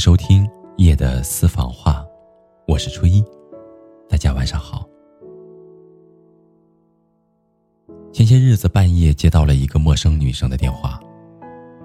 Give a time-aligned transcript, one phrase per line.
[0.00, 2.02] 收听夜的私房话，
[2.66, 3.22] 我是初一，
[4.08, 4.88] 大家晚上好。
[8.10, 10.98] 前些日子半夜接到了一个陌生女生的电话，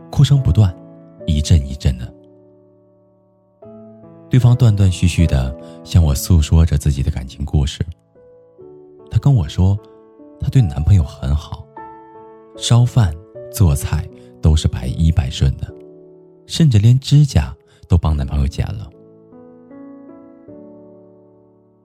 [0.09, 0.73] 哭声不断，
[1.27, 2.09] 一阵一阵的。
[4.29, 5.53] 对方断断续续的
[5.83, 7.85] 向我诉说着自己的感情故事。
[9.11, 9.77] 她跟我说，
[10.39, 11.67] 她对男朋友很好，
[12.55, 13.13] 烧饭
[13.51, 14.07] 做菜
[14.41, 15.67] 都是百依百顺的，
[16.45, 17.53] 甚至连指甲。
[17.87, 18.89] 都帮男朋友剪了，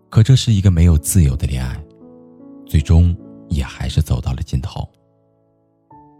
[0.08, 1.82] 可这是一个没有自由的恋爱，
[2.66, 3.16] 最终
[3.48, 4.88] 也还是走到了尽头。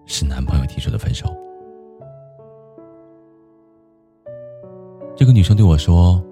[0.06, 1.32] 是男朋友提出的分手。
[5.16, 6.24] 这个女生对我说：“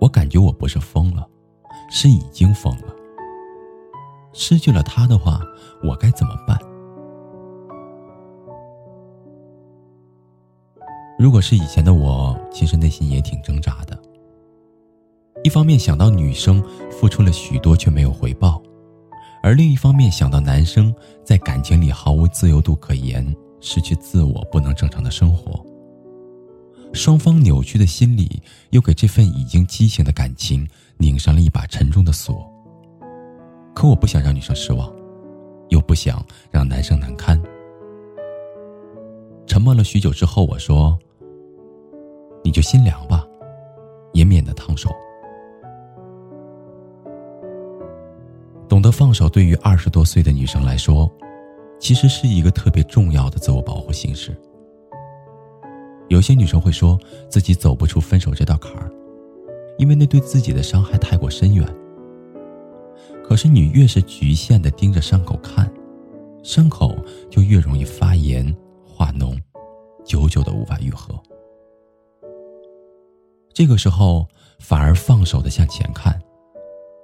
[0.00, 1.26] 我感觉我不是疯了，
[1.90, 2.94] 是已经疯了。
[4.32, 5.40] 失去了他的话，
[5.82, 6.58] 我该怎么办？”
[11.26, 14.00] 如果是以前的我，其实内心也挺挣扎的。
[15.42, 18.62] 一方面想到女生付出了许多却没有回报，
[19.42, 23.26] 而另一方面想到男生在感情里毫无自由度可言，
[23.60, 25.60] 失去自我，不能正常的生活。
[26.92, 28.40] 双方扭曲的心理
[28.70, 30.64] 又给这份已经畸形的感情
[30.96, 32.48] 拧上了一把沉重的锁。
[33.74, 34.94] 可我不想让女生失望，
[35.70, 37.36] 又不想让男生难堪。
[39.44, 40.96] 沉默了许久之后，我说。
[42.46, 43.26] 你就心凉吧，
[44.12, 44.88] 也免得烫手。
[48.68, 51.10] 懂得放手，对于二十多岁的女生来说，
[51.80, 54.32] 其实是一个特别重要的自我保护形式。
[56.06, 56.96] 有些女生会说
[57.28, 58.92] 自己走不出分手这道坎儿，
[59.76, 61.66] 因为那对自己的伤害太过深远。
[63.24, 65.68] 可是你越是局限的盯着伤口看，
[66.44, 66.96] 伤口
[67.28, 69.36] 就越容易发炎化脓，
[70.04, 71.20] 久久的无法愈合。
[73.56, 74.28] 这个时候，
[74.58, 76.20] 反而放手的向前看，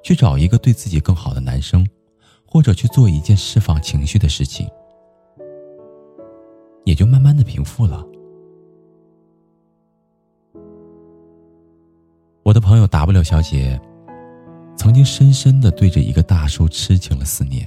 [0.03, 1.83] 去找一个对自己更好的男生，
[2.47, 4.69] 或者去做一件释放情绪的事情，
[6.85, 8.07] 也就慢慢的平复了。
[12.43, 13.81] 我的朋友 W 小姐，
[14.77, 17.67] 曾经深深的对着一个大叔痴情了四年。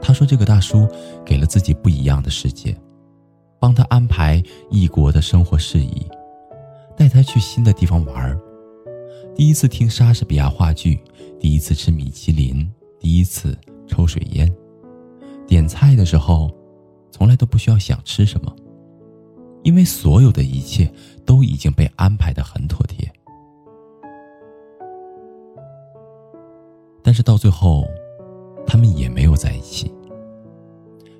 [0.00, 0.88] 她说，这个大叔
[1.22, 2.74] 给了自己不一样的世界，
[3.60, 6.02] 帮她安排异国的生活事宜。
[6.96, 8.38] 带他去新的地方玩儿
[9.34, 11.00] 第一次听莎士比亚话剧，
[11.40, 12.70] 第一次吃米其林，
[13.00, 14.52] 第一次抽水烟。
[15.46, 16.50] 点菜的时候，
[17.10, 18.54] 从来都不需要想吃什么，
[19.62, 20.92] 因为所有的一切
[21.24, 23.10] 都已经被安排的很妥帖。
[27.02, 27.84] 但是到最后，
[28.66, 29.92] 他们也没有在一起，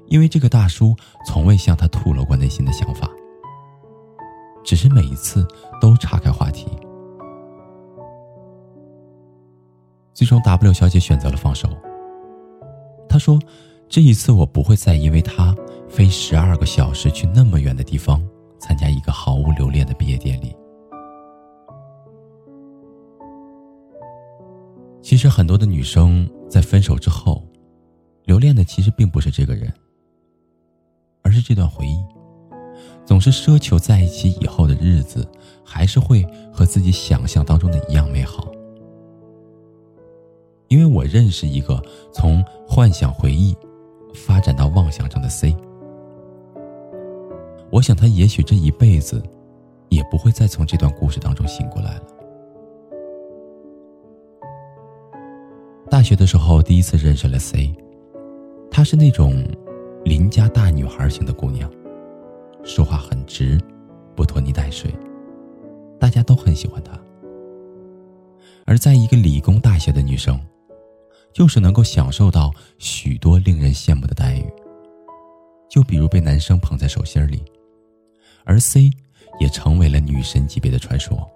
[0.07, 0.95] 因为这个大叔
[1.27, 3.11] 从未向他吐露过内心的想法。
[4.65, 5.47] 只是每一次
[5.81, 6.67] 都岔开话题，
[10.15, 11.69] 最终 W 小姐选择了放手。
[13.09, 13.39] 她说
[13.89, 15.55] ：“这一次我不会再因为他
[15.89, 18.27] 飞十二个小时去那么远的地方
[18.59, 20.57] 参加一个毫无留恋的毕业典礼。”
[25.03, 27.43] 其实很多的女生在分手之后，
[28.25, 29.71] 留恋的其实并不是这个人，
[31.23, 32.03] 而是这段回忆。
[33.13, 35.29] 总是奢求在一起以后的日子，
[35.63, 38.51] 还是会和自己想象当中的一样美好。
[40.69, 41.79] 因为我认识一个
[42.11, 43.55] 从幻想回忆
[44.15, 45.55] 发展到妄想中的 C，
[47.71, 49.23] 我想他也许这一辈子
[49.91, 52.03] 也不会再从这段故事当中醒过来了。
[55.91, 57.77] 大学的时候第一次认识了 C，
[58.71, 59.45] 她是那种
[60.03, 61.71] 邻家大女孩型的姑娘。
[62.65, 63.61] 说话很直，
[64.15, 64.95] 不拖泥带水，
[65.99, 66.99] 大家都很喜欢她。
[68.65, 70.41] 而在一个理工大学的女生，
[71.33, 74.45] 就是能够享受到许多令人羡慕的待遇。
[75.69, 77.43] 就比如被男生捧在手心里，
[78.45, 78.91] 而 C
[79.41, 81.29] 也成为了女神级别的传说。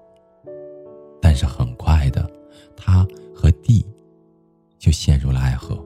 [1.21, 2.31] 但是很快的，
[2.77, 3.85] 她和 D
[4.79, 5.85] 就陷入了爱河。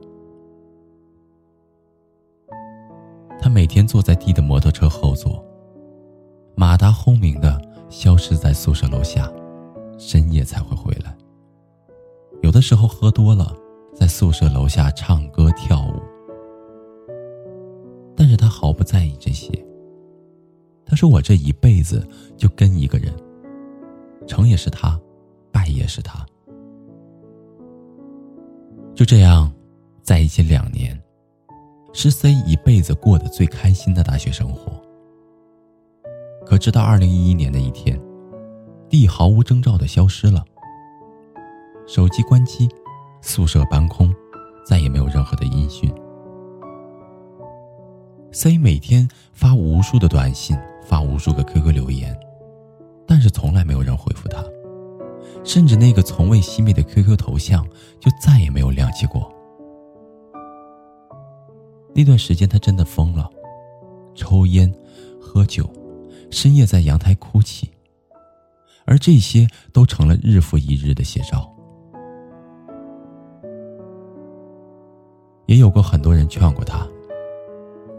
[3.51, 5.43] 每天坐在地的摩托车后座，
[6.55, 9.29] 马达轰鸣的消失在宿舍楼下，
[9.97, 11.13] 深夜才会回来。
[12.41, 13.53] 有的时候喝多了，
[13.93, 16.01] 在宿舍楼下唱歌跳舞，
[18.15, 19.51] 但是他毫不在意这些。
[20.85, 22.07] 他说：“我这一辈子
[22.37, 23.13] 就跟一个人，
[24.27, 24.99] 成也是他，
[25.51, 26.25] 败也是他。”
[28.95, 29.51] 就这样，
[30.01, 30.97] 在一起两年。
[31.93, 34.71] 是 C 一辈子过得最开心的大学生活。
[36.45, 37.99] 可直到二零一一年的一天
[38.89, 40.43] ，D 毫无征兆的消失了，
[41.87, 42.69] 手机关机，
[43.21, 44.13] 宿舍搬空，
[44.65, 45.93] 再也没有任何的音讯。
[48.31, 52.17] C 每天发无数的短信，发无数个 QQ 留言，
[53.05, 54.41] 但是从来没有人回复他，
[55.43, 57.65] 甚至那个从未熄灭的 QQ 头像
[57.99, 59.31] 就再也没有亮起过。
[61.93, 63.29] 那段时间，他真的疯了，
[64.15, 64.73] 抽烟、
[65.19, 65.69] 喝酒，
[66.29, 67.69] 深夜在阳台哭泣，
[68.85, 71.51] 而这些都成了日复一日的写照。
[75.47, 76.87] 也有过很多人劝过他。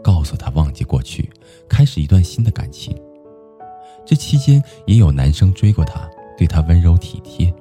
[0.01, 1.29] 告诉他忘记过去，
[1.69, 2.93] 开始一段新的感情。
[4.05, 7.53] 这期间也有男生追过她，对她温柔体贴。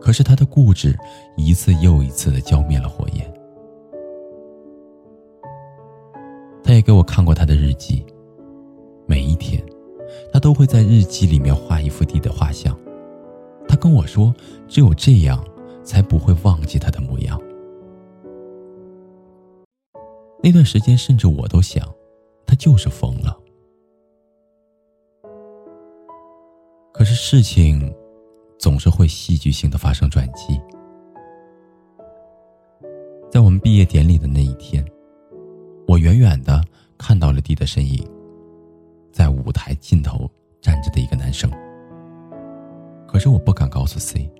[0.00, 0.98] 可是他的固执
[1.36, 3.29] 一次又一次的浇灭了火焰。
[6.70, 8.06] 他也给我看过他的日记，
[9.04, 9.60] 每一天，
[10.32, 12.78] 他都会在日记里面画一幅地的画像。
[13.66, 14.32] 他跟我说，
[14.68, 15.44] 只有这样，
[15.82, 17.42] 才不会忘记他的模样。
[20.40, 21.84] 那段时间，甚至我都想，
[22.46, 23.36] 他就是疯了。
[26.92, 27.92] 可是事情
[28.60, 30.56] 总是会戏剧性的发生转机。
[33.28, 34.86] 在我们毕业典礼的那一天，
[35.90, 36.62] 我远远的
[36.96, 38.08] 看到了 D 的身影，
[39.12, 41.50] 在舞台尽头站着的一个男生。
[43.08, 44.30] 可是我不敢告诉 C，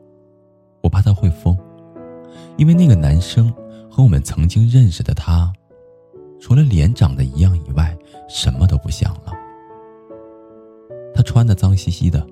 [0.80, 1.58] 我怕他会疯，
[2.56, 3.52] 因为那个男生
[3.90, 5.52] 和我们曾经认识的他。
[6.38, 7.98] 除了脸长得一样以外，
[8.28, 9.32] 什么都不像了。
[11.12, 12.24] 他穿的脏兮兮的，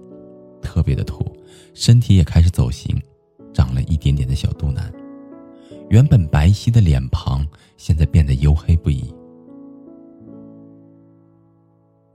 [0.63, 1.27] 特别的土，
[1.75, 2.97] 身体也开始走形，
[3.53, 4.93] 长了一点点的小肚腩。
[5.91, 7.47] 原本白皙的脸庞，
[7.77, 9.13] 现在变得黝黑不已。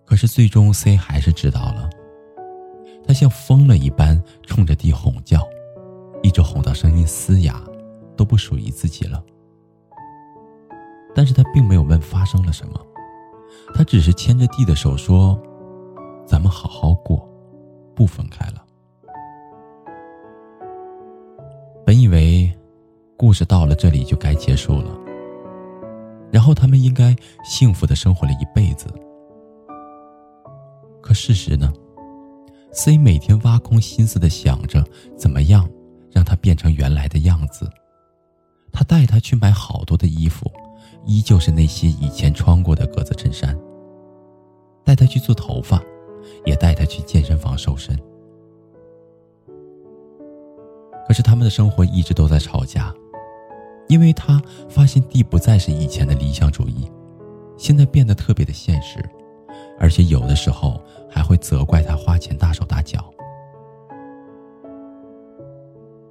[0.05, 1.89] 可是最终，C 还是知道了。
[3.05, 5.41] 他像疯了一般，冲着地哄叫，
[6.21, 7.61] 一直哄到声音嘶哑，
[8.15, 9.23] 都不属于自己了。
[11.15, 12.79] 但是他并没有问发生了什么，
[13.73, 15.39] 他只是牵着地的手说
[16.25, 17.27] ：“咱们好好过，
[17.95, 18.63] 不分开了。”
[21.85, 22.51] 本以为
[23.17, 24.91] 故事到了这里就该结束了，
[26.31, 27.15] 然后他们应该
[27.45, 28.87] 幸福的生活了一辈子。
[31.01, 31.71] 可事实呢
[32.71, 34.83] ？C 每天挖空心思的想着
[35.17, 35.69] 怎么样
[36.11, 37.69] 让他变成原来的样子，
[38.71, 40.51] 他带他去买好多的衣服。
[41.05, 43.57] 依旧是那些以前穿过的格子衬衫。
[44.85, 45.81] 带他去做头发，
[46.45, 47.97] 也带他去健身房瘦身。
[51.05, 52.93] 可是他们的生活一直都在吵架，
[53.87, 56.89] 因为他发现地不再是以前的理想主义，
[57.57, 59.03] 现在变得特别的现实，
[59.79, 63.13] 而且有的时候还会责怪他花钱大手大脚。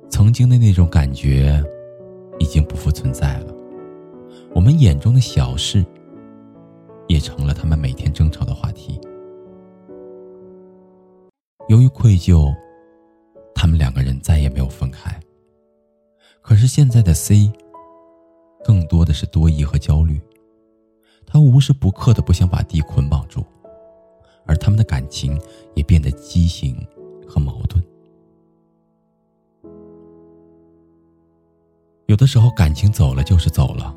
[0.08, 1.62] 曾经的那种感觉，
[2.38, 3.52] 已经不复存在了。
[4.54, 5.84] 我们眼中的小事，
[7.08, 9.00] 也成了他们每天争吵的话题。
[11.68, 12.54] 由于愧疚，
[13.54, 15.18] 他们两个人再也没有分开。
[16.42, 17.50] 可是现在的 C，
[18.64, 20.20] 更多的是多疑和焦虑，
[21.24, 23.44] 他无时不刻的不想把 D 捆绑住，
[24.44, 25.40] 而他们的感情
[25.74, 26.76] 也变得畸形
[27.26, 27.82] 和矛盾。
[32.06, 33.94] 有的时候，感情走了就是走了。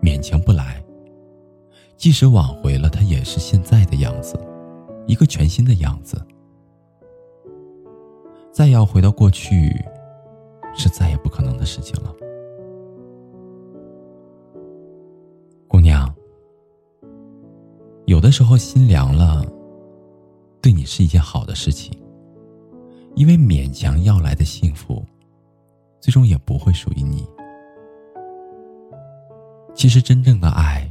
[0.00, 0.82] 勉强不来，
[1.96, 4.38] 即使挽回了，他也是现在的样子，
[5.06, 6.20] 一个全新的样子。
[8.52, 9.84] 再要回到过去，
[10.78, 12.14] 是再也不可能的事情了。
[15.66, 16.12] 姑娘，
[18.06, 19.44] 有的时候心凉了，
[20.62, 21.92] 对你是一件好的事情，
[23.14, 25.04] 因为勉强要来的幸福，
[26.00, 27.28] 最终也不会属于你。
[29.74, 30.88] 其实，真正的爱，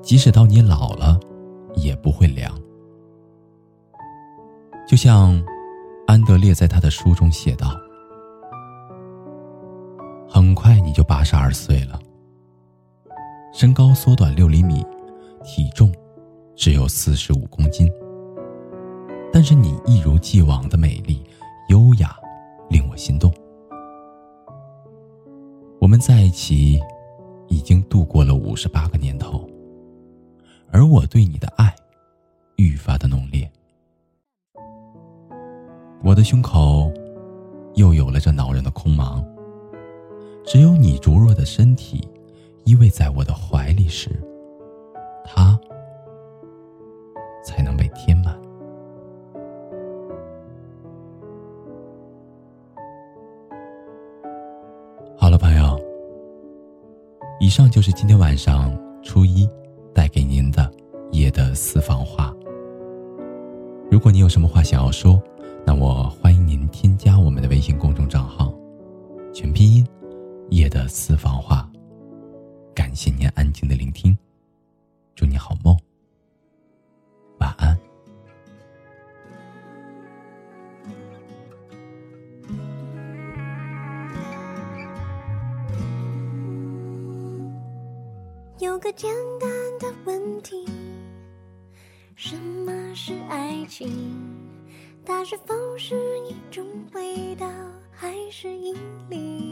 [0.00, 1.20] 即使到你老了，
[1.76, 2.52] 也不会凉。
[4.88, 5.40] 就像
[6.06, 7.78] 安德烈在他的书中写道
[10.34, 12.00] ：“很快你就八十二岁了，
[13.52, 14.82] 身高缩短六厘米，
[15.44, 15.92] 体重
[16.56, 17.86] 只有四十五公斤，
[19.30, 21.22] 但是你一如既往的美丽、
[21.68, 22.16] 优雅，
[22.70, 23.30] 令我心动。
[25.78, 26.80] 我们在一起。”
[27.48, 29.46] 已经度过了五十八个年头，
[30.70, 31.70] 而我对你的爱
[32.56, 33.46] 愈发的浓烈。
[36.02, 36.90] 我的胸口
[37.74, 39.22] 又有了这恼人的空茫，
[40.44, 42.06] 只有你灼热的身体
[42.64, 44.10] 依偎在我的怀里时
[45.24, 45.58] 它
[47.44, 48.40] 才能被填满。
[55.16, 55.78] 好了朋友
[57.38, 59.48] 以上就是今天晚上初一
[59.94, 60.70] 带给您的
[61.12, 62.34] 夜的私房话。
[63.90, 65.22] 如果你有什么话想要说
[65.64, 68.52] 那我欢迎您添加我们的微信公众账号
[69.32, 69.86] 全拼音
[70.56, 71.68] 夜的私房话”。
[72.74, 74.16] 感谢您安静的聆听，
[75.14, 75.76] 祝你好梦，
[77.38, 77.78] 晚安。
[88.58, 90.64] 有个简单的问题：
[92.14, 93.90] 什么是爱情？
[95.04, 97.46] 它是否是一种味道，
[97.90, 98.74] 还是引
[99.10, 99.51] 力？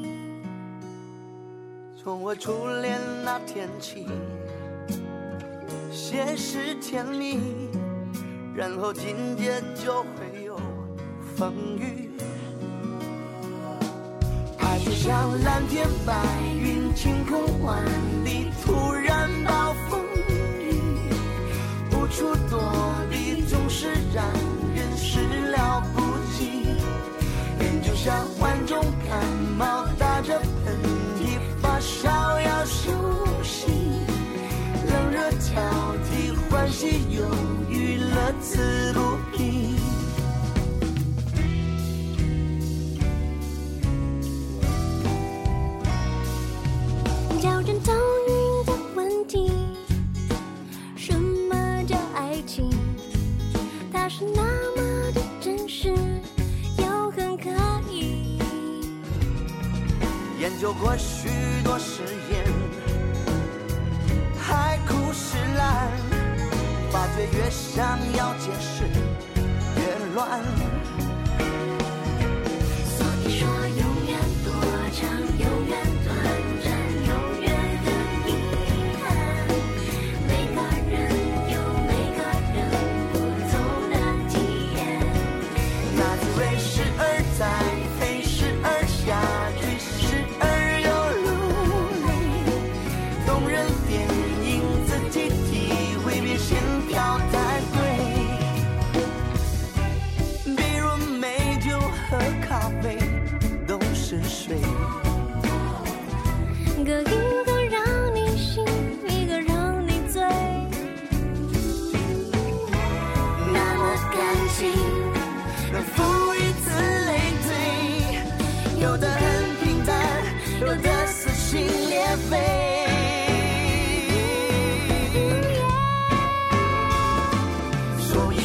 [2.02, 4.06] 从我初恋那天起，
[5.92, 7.38] 先是甜蜜，
[8.54, 10.58] 然后紧接就会有
[11.36, 12.10] 风雨。
[14.60, 16.14] 爱就像蓝天白
[16.58, 17.84] 云，晴空万
[18.24, 20.00] 里，突然暴风
[20.58, 20.72] 雨，
[21.92, 24.24] 无处躲避，总是让
[24.74, 26.00] 人始料不
[26.32, 26.62] 及。
[27.58, 28.26] 人就像
[36.80, 37.22] 替，欢喜忧
[37.68, 39.76] 郁，乐此不疲。
[47.38, 47.92] 叫人头
[48.28, 49.52] 晕的问题：
[50.96, 52.70] 什么叫爱情？
[53.92, 54.42] 它是那
[54.74, 55.94] 么的真实，
[56.78, 57.50] 又很可
[57.90, 58.38] 疑。
[60.40, 61.28] 研究过许
[67.50, 68.84] 想要解释
[69.76, 70.69] 越乱。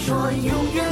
[0.05, 0.85] 说，永远